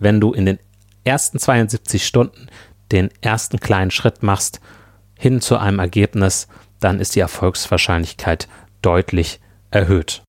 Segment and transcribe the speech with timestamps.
[0.00, 0.58] wenn du in den
[1.04, 2.48] ersten 72 Stunden
[2.90, 4.60] den ersten kleinen Schritt machst
[5.16, 6.48] hin zu einem Ergebnis,
[6.80, 8.48] dann ist die Erfolgswahrscheinlichkeit
[8.82, 9.40] deutlich
[9.70, 10.22] erhöht.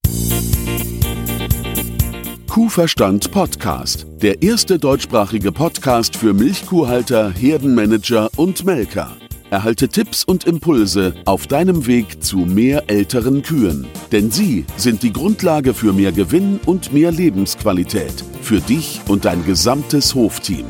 [2.49, 9.15] Kuhverstand Podcast, der erste deutschsprachige Podcast für Milchkuhhalter, Herdenmanager und Melker.
[9.49, 13.87] Erhalte Tipps und Impulse auf deinem Weg zu mehr älteren Kühen.
[14.11, 18.23] Denn sie sind die Grundlage für mehr Gewinn und mehr Lebensqualität.
[18.51, 20.65] Für dich und dein gesamtes Hofteam.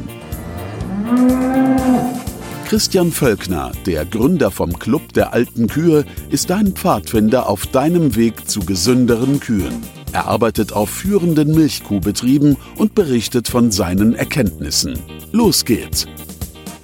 [2.65, 8.47] Christian Völkner, der Gründer vom Club der alten Kühe, ist dein Pfadfinder auf deinem Weg
[8.47, 9.81] zu gesünderen Kühen.
[10.11, 14.99] Er arbeitet auf führenden Milchkuhbetrieben und berichtet von seinen Erkenntnissen.
[15.31, 16.05] Los geht's!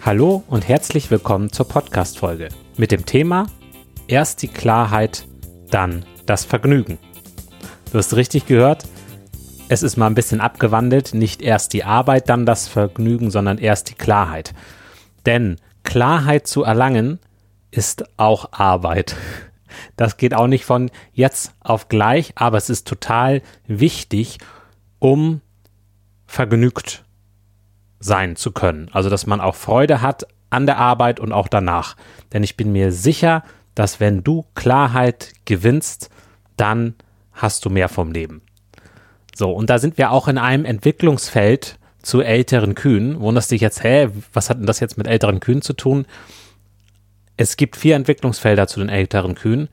[0.04, 3.46] Hallo und herzlich willkommen zur Podcast-Folge mit dem Thema
[4.08, 5.28] Erst die Klarheit,
[5.70, 6.98] dann das Vergnügen.
[7.92, 8.86] Du hast richtig gehört,
[9.70, 13.90] es ist mal ein bisschen abgewandelt, nicht erst die Arbeit, dann das Vergnügen, sondern erst
[13.90, 14.54] die Klarheit.
[15.26, 17.20] Denn Klarheit zu erlangen
[17.72, 19.16] ist auch Arbeit.
[19.96, 24.38] Das geht auch nicht von jetzt auf gleich, aber es ist total wichtig,
[25.00, 25.42] um
[26.26, 27.04] vergnügt
[28.00, 28.90] sein zu können.
[28.94, 31.96] Also, dass man auch Freude hat an der Arbeit und auch danach.
[32.32, 33.44] Denn ich bin mir sicher,
[33.76, 36.10] dass wenn du Klarheit gewinnst,
[36.56, 36.96] dann
[37.34, 38.42] hast du mehr vom Leben.
[39.38, 43.20] So, und da sind wir auch in einem Entwicklungsfeld, zu älteren Kühen.
[43.20, 46.06] Wunderst dich jetzt, hä, was hat denn das jetzt mit älteren Kühen zu tun?
[47.36, 49.68] Es gibt vier Entwicklungsfelder zu den älteren Kühen.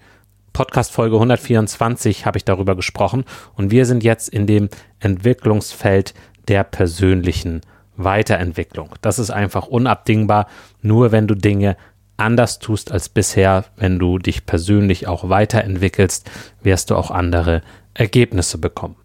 [0.53, 6.13] Podcast Folge 124 habe ich darüber gesprochen und wir sind jetzt in dem Entwicklungsfeld
[6.49, 7.61] der persönlichen
[7.97, 8.91] Weiterentwicklung.
[9.01, 10.49] Das ist einfach unabdingbar,
[10.83, 11.77] nur wenn du Dinge
[12.17, 16.31] anders tust als bisher, wenn du dich persönlich auch weiterentwickelst,
[16.63, 17.63] wirst du auch andere
[17.95, 18.97] Ergebnisse bekommen.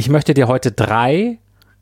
[0.00, 1.36] Ich möchte dir heute drei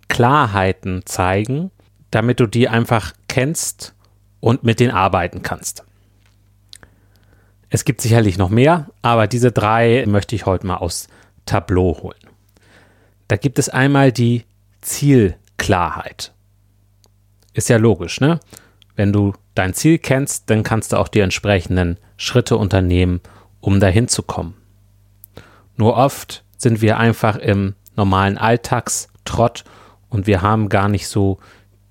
[0.08, 1.70] Klarheiten zeigen,
[2.11, 3.94] damit du die einfach kennst
[4.41, 5.84] und mit denen arbeiten kannst.
[7.70, 11.06] Es gibt sicherlich noch mehr, aber diese drei möchte ich heute mal aus
[11.47, 12.19] Tableau holen.
[13.28, 14.42] Da gibt es einmal die
[14.81, 16.32] Zielklarheit.
[17.53, 18.41] Ist ja logisch, ne?
[18.97, 23.21] Wenn du dein Ziel kennst, dann kannst du auch die entsprechenden Schritte unternehmen,
[23.60, 24.54] um dahin zu kommen.
[25.76, 29.64] Nur oft sind wir einfach im normalen Alltagstrott
[30.09, 31.38] und wir haben gar nicht so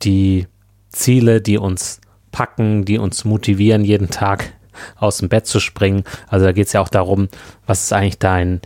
[0.02, 0.48] die
[0.90, 2.02] Ziele, die uns
[2.32, 4.54] packen, die uns motivieren, jeden Tag
[4.96, 6.04] aus dem Bett zu springen.
[6.28, 7.28] Also da geht es ja auch darum,
[7.66, 8.62] was ist eigentlich dein,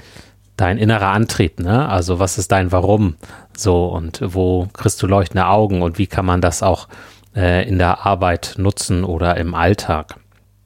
[0.56, 1.88] dein innerer Antrieb, ne?
[1.90, 3.16] Also was ist dein Warum?
[3.56, 6.88] So und wo kriegst du leuchtende Augen und wie kann man das auch
[7.36, 10.16] äh, in der Arbeit nutzen oder im Alltag?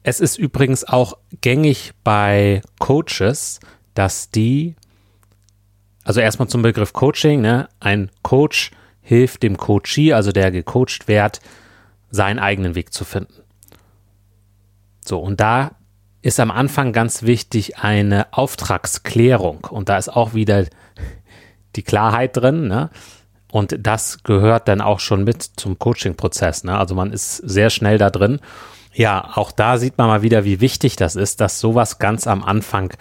[0.02, 3.58] Es ist übrigens auch gängig bei Coaches,
[3.94, 4.76] dass die
[6.06, 7.40] also erstmal zum Begriff Coaching.
[7.40, 7.68] Ne?
[7.80, 8.70] Ein Coach
[9.02, 11.40] hilft dem Coachee, also der gecoacht wird,
[12.10, 13.42] seinen eigenen Weg zu finden.
[15.04, 15.72] So, und da
[16.22, 19.66] ist am Anfang ganz wichtig eine Auftragsklärung.
[19.68, 20.66] Und da ist auch wieder
[21.74, 22.68] die Klarheit drin.
[22.68, 22.90] Ne?
[23.50, 26.62] Und das gehört dann auch schon mit zum Coaching-Prozess.
[26.62, 26.78] Ne?
[26.78, 28.38] Also man ist sehr schnell da drin.
[28.92, 32.44] Ja, auch da sieht man mal wieder, wie wichtig das ist, dass sowas ganz am
[32.44, 32.92] Anfang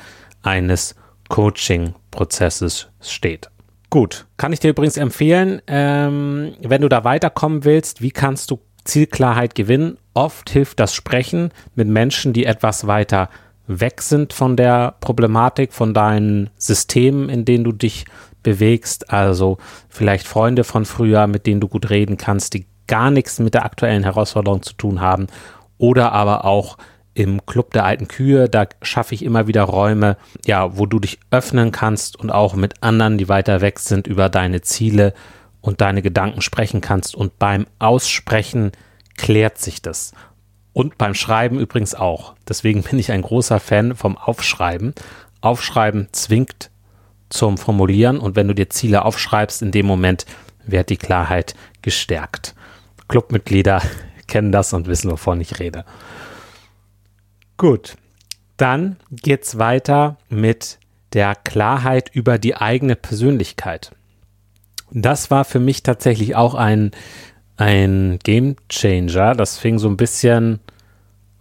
[0.41, 0.95] eines
[1.29, 3.49] Coaching-Prozesses steht.
[3.89, 8.59] Gut, kann ich dir übrigens empfehlen, ähm, wenn du da weiterkommen willst, wie kannst du
[8.83, 9.97] Zielklarheit gewinnen?
[10.13, 13.29] Oft hilft das Sprechen mit Menschen, die etwas weiter
[13.67, 18.05] weg sind von der Problematik, von deinen Systemen, in denen du dich
[18.43, 19.11] bewegst.
[19.11, 19.57] Also
[19.89, 23.65] vielleicht Freunde von früher, mit denen du gut reden kannst, die gar nichts mit der
[23.65, 25.27] aktuellen Herausforderung zu tun haben.
[25.77, 26.77] Oder aber auch
[27.15, 31.17] im Club der alten Kühe, da schaffe ich immer wieder Räume, ja, wo du dich
[31.31, 35.13] öffnen kannst und auch mit anderen, die weiter weg sind, über deine Ziele
[35.61, 37.15] und deine Gedanken sprechen kannst.
[37.15, 38.73] Und beim Aussprechen
[39.17, 40.13] klärt sich das.
[40.73, 42.35] Und beim Schreiben übrigens auch.
[42.49, 44.93] Deswegen bin ich ein großer Fan vom Aufschreiben.
[45.39, 46.69] Aufschreiben zwingt
[47.29, 50.25] zum Formulieren und wenn du dir Ziele aufschreibst, in dem Moment
[50.65, 52.55] wird die Klarheit gestärkt.
[53.07, 53.81] Clubmitglieder
[54.27, 55.85] kennen das und wissen, wovon ich rede.
[57.57, 57.95] Gut,
[58.57, 60.79] dann geht's weiter mit
[61.13, 63.91] der Klarheit über die eigene Persönlichkeit.
[64.91, 66.91] Das war für mich tatsächlich auch ein,
[67.57, 69.35] ein Game Changer.
[69.35, 70.59] Das fing so ein bisschen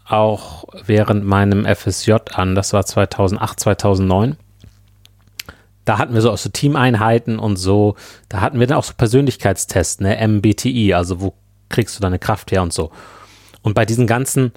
[0.06, 2.54] auch während meinem FSJ an.
[2.54, 4.36] Das war 2008, 2009.
[5.84, 7.96] Da hatten wir so auch so Teameinheiten und so.
[8.28, 10.16] Da hatten wir dann auch so Persönlichkeitstests, ne?
[10.26, 11.34] MBTI, also wo
[11.68, 12.90] kriegst du deine Kraft her und so.
[13.62, 14.52] Und bei diesen ganzen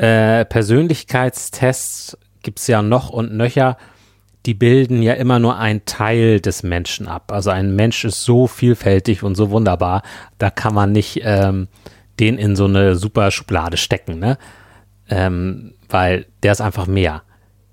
[0.00, 3.76] äh, Persönlichkeitstests gibt es ja noch und nöcher.
[4.46, 7.30] die bilden ja immer nur einen Teil des Menschen ab.
[7.30, 10.02] Also ein Mensch ist so vielfältig und so wunderbar,
[10.38, 11.68] da kann man nicht ähm,
[12.18, 14.38] den in so eine super Schublade stecken, ne?
[15.10, 17.22] Ähm, weil der ist einfach mehr.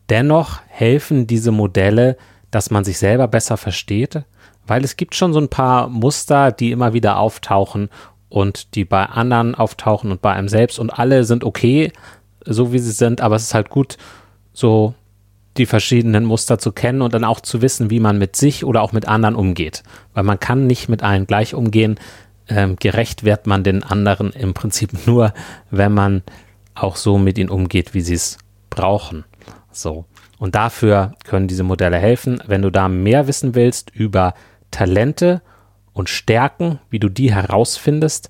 [0.09, 2.17] Dennoch helfen diese Modelle,
[2.51, 4.23] dass man sich selber besser versteht,
[4.65, 7.89] weil es gibt schon so ein paar Muster, die immer wieder auftauchen
[8.29, 11.91] und die bei anderen auftauchen und bei einem selbst und alle sind okay,
[12.47, 13.97] so wie sie sind, aber es ist halt gut,
[14.53, 14.93] so
[15.57, 18.81] die verschiedenen Muster zu kennen und dann auch zu wissen, wie man mit sich oder
[18.81, 19.83] auch mit anderen umgeht.
[20.13, 21.99] Weil man kann nicht mit allen gleich umgehen.
[22.47, 25.33] Ähm, gerecht wird man den anderen im Prinzip nur,
[25.71, 26.23] wenn man
[26.75, 28.37] auch so mit ihnen umgeht, wie sie es
[28.69, 29.25] brauchen.
[29.71, 30.05] So.
[30.37, 32.41] Und dafür können diese Modelle helfen.
[32.45, 34.35] Wenn du da mehr wissen willst über
[34.69, 35.41] Talente
[35.93, 38.29] und Stärken, wie du die herausfindest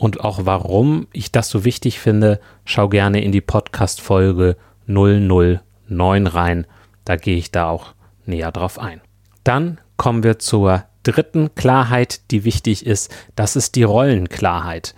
[0.00, 4.56] und auch warum ich das so wichtig finde, schau gerne in die Podcast-Folge
[4.86, 6.66] 009 rein.
[7.04, 7.92] Da gehe ich da auch
[8.24, 9.02] näher drauf ein.
[9.44, 13.14] Dann kommen wir zur dritten Klarheit, die wichtig ist.
[13.36, 14.94] Das ist die Rollenklarheit.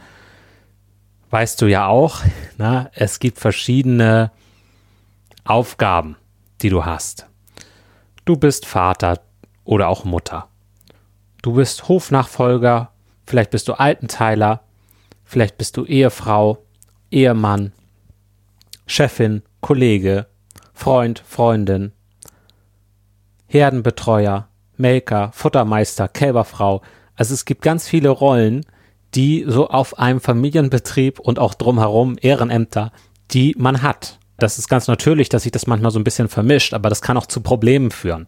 [1.30, 2.20] Weißt du ja auch,
[2.56, 4.30] na, es gibt verschiedene
[5.42, 6.14] Aufgaben,
[6.60, 7.26] die du hast.
[8.24, 9.18] Du bist Vater
[9.64, 10.46] oder auch Mutter.
[11.42, 12.92] Du bist Hofnachfolger,
[13.26, 14.62] vielleicht bist du Altenteiler,
[15.32, 16.58] vielleicht bist du Ehefrau,
[17.10, 17.72] Ehemann,
[18.86, 20.26] Chefin, Kollege,
[20.74, 21.92] Freund, Freundin,
[23.46, 26.82] Herdenbetreuer, Melker, Futtermeister, Kälberfrau.
[27.16, 28.66] Also es gibt ganz viele Rollen,
[29.14, 32.92] die so auf einem Familienbetrieb und auch drumherum Ehrenämter,
[33.30, 34.18] die man hat.
[34.36, 37.16] Das ist ganz natürlich, dass sich das manchmal so ein bisschen vermischt, aber das kann
[37.16, 38.26] auch zu Problemen führen.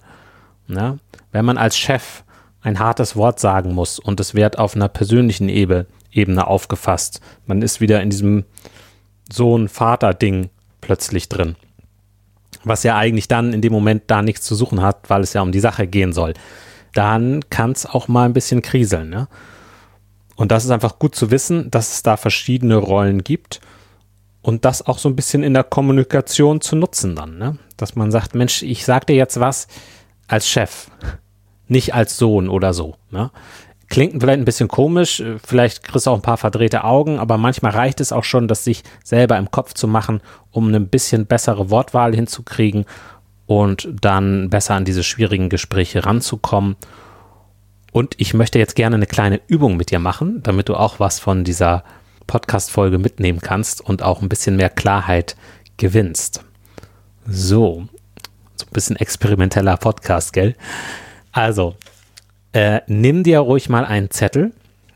[0.69, 0.97] Ja?
[1.33, 2.25] Wenn man als Chef
[2.63, 7.21] ein hartes Wort sagen muss und es wird auf einer persönlichen Ebene, Ebene aufgefasst.
[7.47, 8.45] Man ist wieder in diesem
[9.33, 10.51] Sohn-Vater-Ding
[10.81, 11.57] plötzlich drin.
[12.63, 15.43] Was ja eigentlich dann in dem Moment da nichts zu suchen hat, weil es ja
[15.43, 16.35] um die Sache gehen soll.
[16.95, 19.11] Dann kann es auch mal ein bisschen kriseln.
[19.11, 19.29] Ne?
[20.37, 23.61] Und das ist einfach gut zu wissen, dass es da verschiedene Rollen gibt
[24.43, 27.39] und das auch so ein bisschen in der Kommunikation zu nutzen dann.
[27.39, 27.59] Ne?
[27.77, 29.67] Dass man sagt, Mensch, ich sag dir jetzt was
[30.29, 30.89] als Chef
[31.69, 32.97] nicht als Sohn oder so.
[33.11, 33.31] Ne?
[33.89, 37.39] Klingt vielleicht ein bisschen komisch, äh, vielleicht kriegst du auch ein paar verdrehte Augen, aber
[37.39, 40.21] manchmal reicht es auch schon, das sich selber im Kopf zu machen,
[40.51, 42.87] um eine bisschen bessere Wortwahl hinzukriegen
[43.47, 46.77] und dann besser an diese schwierigen Gespräche ranzukommen.
[47.93, 51.21] Und ich möchte jetzt gerne eine kleine Übung mit dir machen, damit du auch was
[51.21, 51.85] von dieser
[52.27, 55.37] Podcast-Folge mitnehmen kannst und auch ein bisschen mehr Klarheit
[55.77, 56.43] gewinnst.
[57.27, 57.87] So,
[58.57, 60.57] so ein bisschen experimenteller Podcast, gell?
[61.33, 61.77] Also,
[62.55, 64.53] äh, nimm dir ruhig mal einen Zettel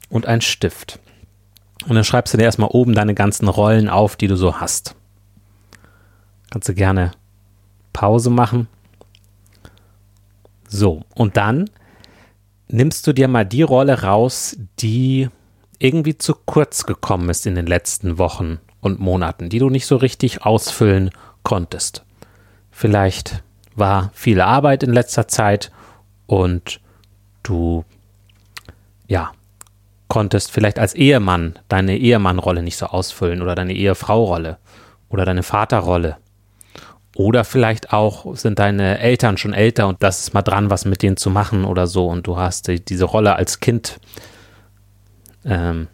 [0.09, 1.01] und einen Stift.
[1.89, 4.95] Und dann schreibst du dir erstmal oben deine ganzen Rollen auf, die du so hast.
[6.51, 7.11] Kannst du gerne
[7.93, 8.69] Pause machen.
[10.69, 11.69] So, und dann
[12.69, 15.29] nimmst du dir mal die Rolle raus, die
[15.81, 19.97] irgendwie zu kurz gekommen ist in den letzten Wochen und Monaten, die du nicht so
[19.97, 21.11] richtig ausfüllen
[21.43, 22.05] konntest.
[22.71, 23.43] Vielleicht
[23.75, 25.73] war viel Arbeit in letzter Zeit
[26.27, 26.81] und
[27.43, 27.85] du,
[29.07, 29.33] ja,
[30.09, 34.59] konntest vielleicht als Ehemann deine Ehemannrolle nicht so ausfüllen oder deine Ehefraurolle
[35.09, 36.17] oder deine Vaterrolle.
[37.15, 41.03] Oder vielleicht auch sind deine Eltern schon älter und das ist mal dran, was mit
[41.03, 43.99] denen zu machen oder so und du hast die, diese Rolle als Kind
[45.45, 45.89] ähm,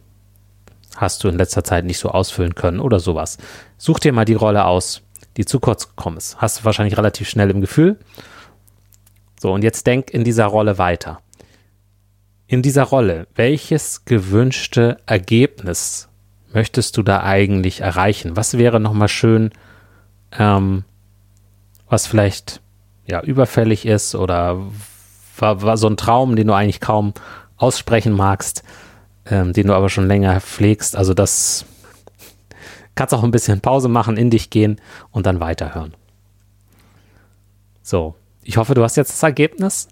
[0.97, 3.39] hast du in letzter Zeit nicht so ausfüllen können oder sowas.
[3.79, 5.03] Such dir mal die Rolle aus,
[5.37, 6.37] die zu kurz gekommen ist.
[6.41, 7.99] Hast du wahrscheinlich relativ schnell im Gefühl
[9.45, 11.21] so, und jetzt denk in dieser Rolle weiter.
[12.47, 16.09] In dieser Rolle, welches gewünschte Ergebnis
[16.53, 18.37] möchtest du da eigentlich erreichen?
[18.37, 19.51] Was wäre nochmal schön,
[20.39, 20.85] ähm,
[21.89, 22.61] was vielleicht
[23.07, 24.61] ja überfällig ist oder
[25.39, 27.15] war, war, so ein Traum, den du eigentlich kaum
[27.57, 28.63] aussprechen magst,
[29.27, 30.97] ähm, den du aber schon länger pflegst.
[30.97, 31.65] Also das
[32.95, 35.95] kannst auch ein bisschen Pause machen, in dich gehen und dann weiterhören.
[37.83, 39.89] So, ich hoffe, du hast jetzt das Ergebnis.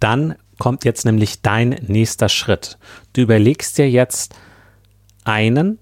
[0.00, 2.78] Dann kommt jetzt nämlich dein nächster Schritt.
[3.12, 4.34] Du überlegst dir jetzt
[5.24, 5.78] einen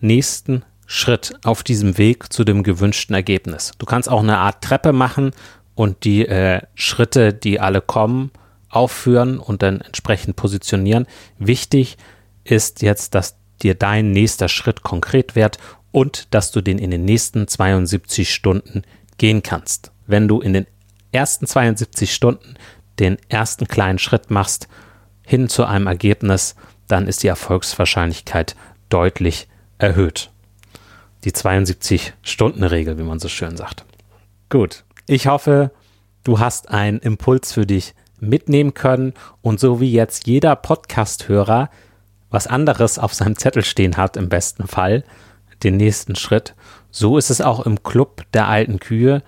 [0.00, 3.72] nächsten Schritt auf diesem Weg zu dem gewünschten Ergebnis.
[3.78, 5.32] Du kannst auch eine Art Treppe machen
[5.74, 8.30] und die äh, Schritte, die alle kommen,
[8.68, 11.06] aufführen und dann entsprechend positionieren.
[11.38, 11.96] Wichtig
[12.44, 15.58] ist jetzt, dass dir dein nächster Schritt konkret wird
[15.90, 18.82] und dass du den in den nächsten 72 Stunden
[19.16, 19.92] gehen kannst.
[20.06, 20.66] Wenn du in den
[21.12, 22.56] ersten 72 Stunden
[22.98, 24.68] den ersten kleinen Schritt machst
[25.22, 26.54] hin zu einem Ergebnis,
[26.86, 28.56] dann ist die Erfolgswahrscheinlichkeit
[28.88, 29.48] deutlich
[29.78, 30.30] erhöht.
[31.24, 33.84] Die 72-Stunden-Regel, wie man so schön sagt.
[34.50, 35.70] Gut, ich hoffe,
[36.22, 41.70] du hast einen Impuls für dich mitnehmen können und so wie jetzt jeder Podcast-Hörer
[42.30, 45.04] was anderes auf seinem Zettel stehen hat, im besten Fall,
[45.62, 46.54] den nächsten Schritt,
[46.90, 49.22] so ist es auch im Club der alten Kühe.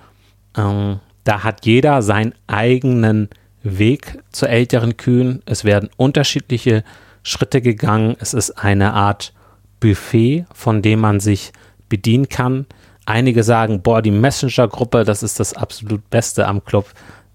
[0.57, 3.29] Ähm, da hat jeder seinen eigenen
[3.67, 5.43] Weg zu älteren Kühen.
[5.47, 6.85] Es werden unterschiedliche
[7.23, 8.17] Schritte gegangen.
[8.21, 9.33] Es ist eine Art
[9.81, 11.53] Buffet, von dem man sich
[11.89, 12.67] bedienen kann.
[13.05, 16.87] Einige sagen, boah, die Messenger-Gruppe, das ist das absolut Beste am Club.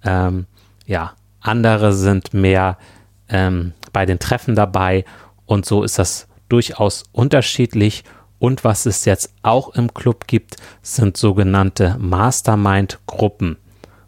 [0.03, 0.45] Ähm,
[0.85, 2.77] ja, andere sind mehr
[3.29, 5.05] ähm, bei den Treffen dabei
[5.45, 8.03] und so ist das durchaus unterschiedlich.
[8.39, 13.57] Und was es jetzt auch im Club gibt, sind sogenannte Mastermind-Gruppen.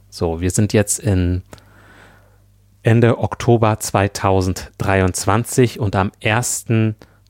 [0.09, 1.43] So, wir sind jetzt in
[2.83, 6.65] Ende Oktober 2023 und am 1.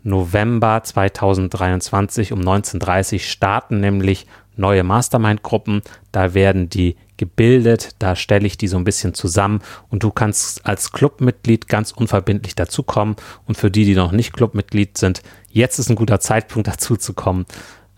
[0.02, 5.84] November 2023 um 19.30 Uhr starten nämlich neue Mastermind-Gruppen.
[6.12, 10.66] Da werden die gebildet, da stelle ich die so ein bisschen zusammen und du kannst
[10.66, 13.16] als Clubmitglied ganz unverbindlich dazukommen.
[13.46, 17.14] Und für die, die noch nicht Clubmitglied sind, jetzt ist ein guter Zeitpunkt dazu zu
[17.14, 17.46] kommen,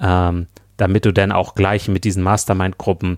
[0.02, 3.18] ähm, damit du dann auch gleich mit diesen Mastermind-Gruppen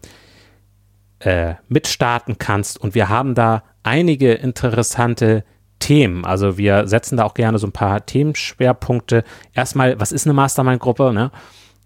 [1.21, 2.79] äh, mitstarten kannst.
[2.79, 5.45] Und wir haben da einige interessante
[5.79, 6.25] Themen.
[6.25, 9.23] Also wir setzen da auch gerne so ein paar Themenschwerpunkte.
[9.53, 11.13] Erstmal, was ist eine Mastermind-Gruppe?
[11.13, 11.31] Ne?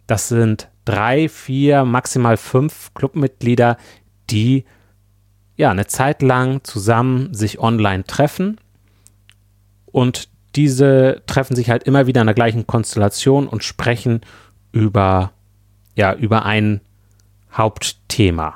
[0.07, 3.77] Das sind drei, vier, maximal fünf Clubmitglieder,
[4.31, 4.65] die
[5.57, 8.59] ja eine Zeit lang zusammen sich online treffen
[9.85, 14.21] und diese treffen sich halt immer wieder in der gleichen Konstellation und sprechen
[14.71, 15.33] über
[15.95, 16.81] ja über ein
[17.53, 18.55] Hauptthema.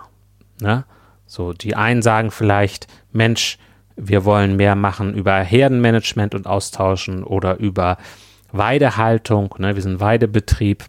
[0.59, 0.85] Ne?
[1.25, 3.57] So die einen sagen vielleicht Mensch
[3.95, 7.97] wir wollen mehr machen über Herdenmanagement und austauschen oder über
[8.51, 9.55] Weidehaltung.
[9.57, 9.75] Ne?
[9.75, 10.83] Wir sind Weidebetrieb.